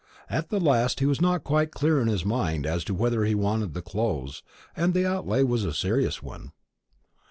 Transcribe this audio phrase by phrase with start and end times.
[0.31, 3.35] At the last he was not quite clear in his mind as to whether he
[3.35, 4.41] wanted the clothes,
[4.75, 6.53] and the outlay was a serious one.